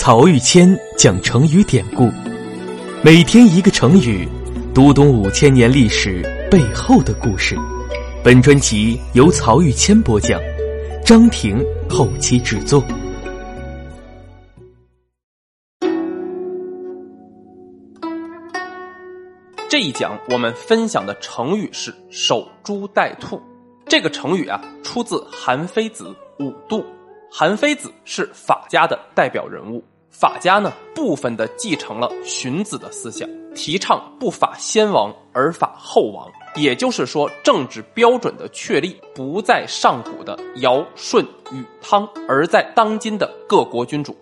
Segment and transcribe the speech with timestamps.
[0.00, 2.08] 曹玉谦讲成语典故，
[3.02, 4.28] 每天一个成语，
[4.72, 7.56] 读懂五千年历史背后的故事。
[8.22, 10.40] 本专辑由曹玉谦播讲，
[11.04, 12.80] 张婷后期制作。
[19.68, 23.42] 这一讲我们分享的成语是“守株待兔”。
[23.88, 26.82] 这个成语啊，出自韩非子《五度》。
[27.30, 29.82] 韩非子是法家的代表人物。
[30.10, 41.22] 法家呢，部分的继承了荀子的思想，提倡不法先王而法后王，也就是说，政治标准的确立不在上古的尧舜
[41.52, 44.16] 禹汤，而在当今的各国君主。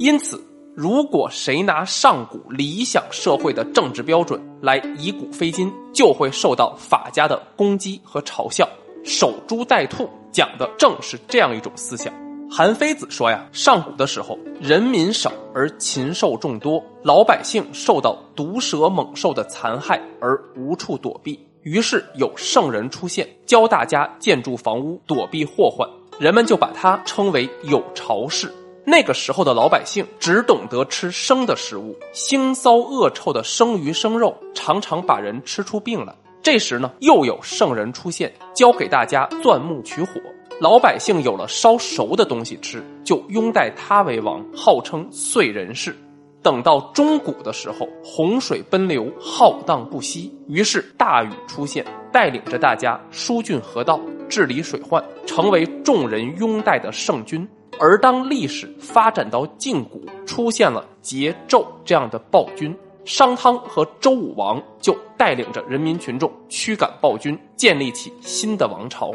[0.00, 0.44] 因此，
[0.74, 8.68] 如果谁拿上古理想社会的政治标准来以古非今，就会受到法家的攻击和嘲笑。
[9.04, 12.12] 守株待兔讲的正是这样一种思想。
[12.50, 25.86] 韩非子说呀，上古的时候，人民少而禽兽众多，老百姓受到毒蛇猛兽的残害而无处躲避，于是有圣人出现，教大家建筑房屋躲避祸患，
[26.18, 28.52] 人们就把它称为有巢氏。
[28.84, 36.14] 那个时候的老百姓只懂得吃生的食物，腥骚恶臭的生鱼生肉常常把人吃出病来。
[36.42, 40.12] 这时呢，又有圣人出现，教给大家钻木取火。
[40.60, 45.96] 老百姓有了烧熟的东西吃，就拥戴他为王，号称燧人氏。
[46.42, 57.48] 等到中古的时候，洪水奔流，浩荡不息，于是大禹出现，带领着大家疏浚河道，治理水患，成为众人拥戴的圣君。
[57.78, 69.12] 而当历史发展到晋古，出现了桀纣这样的暴君，商汤和周武王就带领着人民群众驱赶暴君，建立起新的王朝。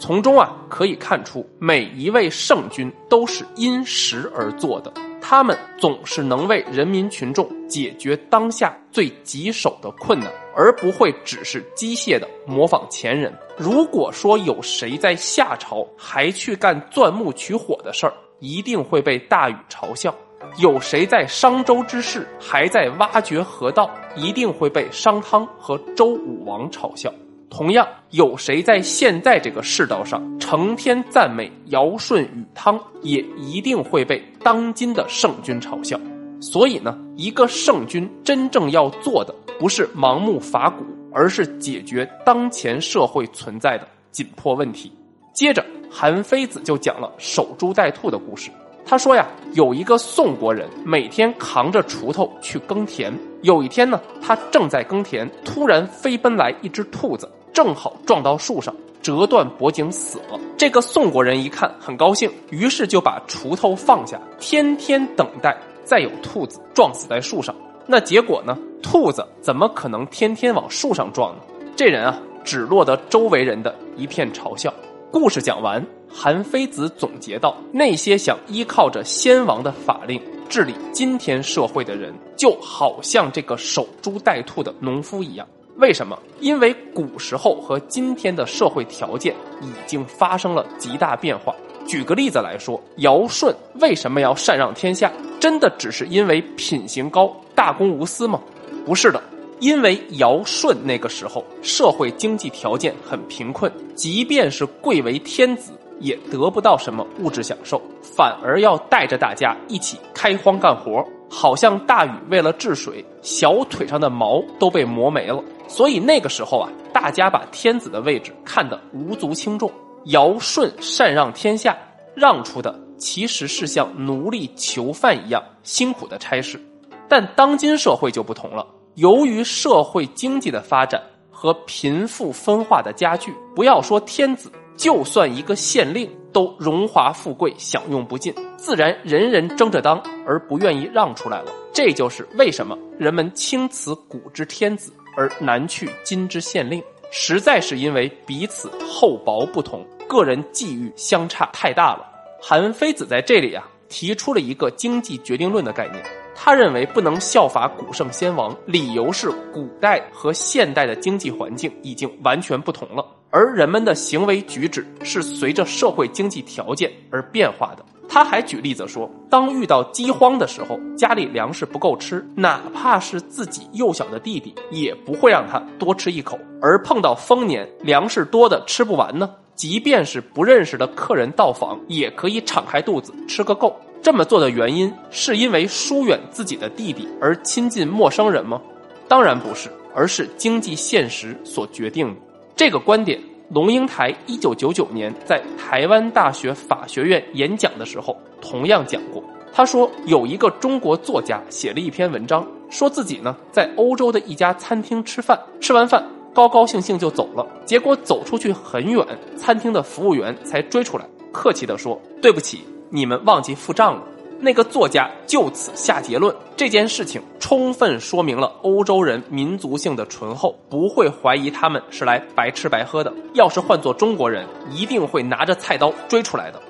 [0.00, 13.30] 从中啊，可以看出每一位圣君都是因时而做的，他们总是能为人民群众解决当下最棘手的困难，而不会只是机械的模仿前人。
[13.58, 20.10] 如果说有谁在夏朝还去干钻木取火的事儿，一定会被大禹嘲笑；
[20.56, 27.12] 有谁在商周之世还在挖掘河道，一定会被商汤和周武王嘲笑。
[27.50, 36.00] 同样，有谁在现在这个世道上成天赞美尧舜禹汤，也一定会被当今的圣君嘲笑。
[36.40, 44.90] 所以呢，一个圣君真正要做的，不是盲目伐古，而是解决当前社会存在的紧迫问题。
[45.34, 48.48] 接着，韩非子就讲了守株待兔的故事。
[48.86, 53.12] 他说呀，有一个宋国人每天扛着锄头去耕田。
[53.42, 57.28] 有一天呢，他正在耕田，突然飞奔来一只兔子。
[57.52, 60.38] 正好撞到树上，折断脖颈死了。
[60.56, 67.54] 这个宋国人一看很高兴，于是就把锄头放下，天天等待再有兔子撞死在树上。
[67.86, 68.56] 那结果呢？
[68.82, 71.42] 兔子怎么可能天天往树上撞呢？
[71.76, 74.72] 这人啊，只落得周围人的一片嘲笑。
[75.10, 85.46] 故事讲完，韩非子总结道：那些想依靠着先王的法令治理今天社会的人，就好像这个守株待兔的农夫一样。
[85.80, 86.18] 为什么？
[86.40, 91.54] 因为古时候和今天的社会条件已经发生了极大变化。
[91.86, 95.10] 举个例子来说，尧舜为什么要禅让天下？
[95.40, 98.38] 真的只是因为品行高、大公无私吗？
[98.84, 99.22] 不是的，
[99.58, 111.02] 因为尧舜那个时候社会经济条件很贫困，即便是贵为天子，也得不到什么物质享受，反而要带着大家一起开荒干活。
[111.30, 115.42] 好像大禹为了治水，小腿上的毛都被磨没了。
[115.68, 119.70] 所以那个时候啊，大家把天子的位置看得无足轻重。
[120.06, 121.78] 尧舜禅让天下，
[122.14, 126.60] 让出的其实是像奴隶囚犯一样辛苦的差事。
[127.08, 136.10] 但当今社会就不同了，由于社会经济的发展和贫富分化的加剧，不要说天子，就算一个县令。
[136.32, 141.52] 都荣华富贵享用不尽，自然人人争着当，而不愿意让出来了。
[141.72, 152.06] 这就是为什么人们轻此古之天子，而难去今之县令，实在是因为彼此厚薄不同，个人际遇相差太大了。
[152.42, 156.02] 韩非子在这里啊，提出了一个经济决定论的概念。
[156.34, 163.04] 他认为不能效法古圣先王，理由是古代和现代的经济环境已经完全不同了。
[163.30, 167.84] 而人们的行为举止是随着社会经济条件而变化的。
[168.08, 183.76] 他还举例子说，当遇到饥荒的时候，家里粮食不够吃，哪怕是自己幼小的弟弟，也不会让他多吃一口；而碰到丰年，粮食多的吃不完呢，即便是不认识的客人到访，也可以敞开肚子吃个够。
[184.02, 188.60] 这么做的原因是因为疏远自己的弟弟而亲近陌生人吗？
[189.06, 192.20] 当然不是，而是经济现实所决定的。
[192.60, 193.18] 这个观点，
[193.48, 199.24] 龙应台一九九九年在台湾大学法学院演讲的时候同样讲过。
[199.50, 209.02] 他说，有一个中国作家写了一篇文章，说自己呢在欧洲的一家餐厅吃饭，吃完饭高高兴兴就走了，结果走出去很远，
[209.38, 212.60] 餐厅的服务员才追出来，客气地说：“对不起。”
[212.92, 214.02] 你们忘记付账了。
[214.40, 223.12] 那个作家就此下结论：这件事情充分说明了欧洲人民族性的醇厚，不会怀疑他们是来白吃白喝的。
[223.34, 226.60] 要是换做中国人，一定会拿着菜刀追出来的。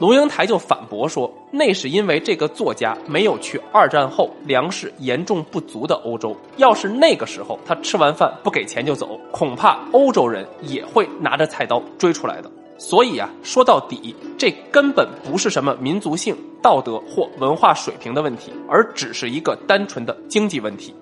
[0.00, 6.36] 龙应台就反驳说：“那是因为这个作家没有去二战后粮食严重不足的欧洲。
[6.56, 12.48] 要是那个时候他吃完饭不给钱就走，恐怕欧洲人也会拿着菜刀追出来的。”
[12.78, 20.94] 所以啊，说到底，这根本不是什么民族性、道德或文化水平的问题，而只是一个单纯的经济问题。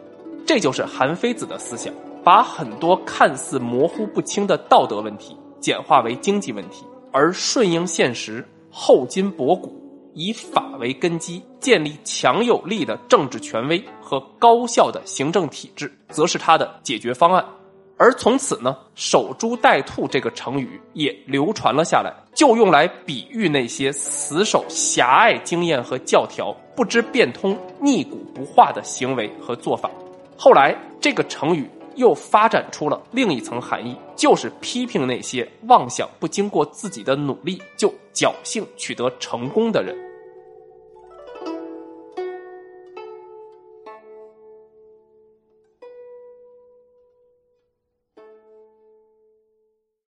[0.46, 1.93] 这就是韩非子的思想，
[2.25, 9.79] 把很多看似模糊不清的道德问题简化为经济问题，而顺应现实、厚今薄古，
[10.14, 17.44] 以法为根基，建立强有力的政治权威和高效的行政体制，则是他的解决方案。
[17.98, 29.90] 而从此呢，“守株待兔”这个成语也流传了下来，就用来比喻那些死守狭隘经验和教条、不知变通、逆古不化的行为和做法。
[30.37, 39.96] 后来，这个成语又发展出了另一层含义，就是批评那些妄想不经过自己的努力就侥幸取得成功的人。